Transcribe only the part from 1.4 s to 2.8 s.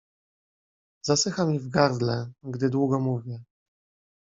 mi w gardle, gdy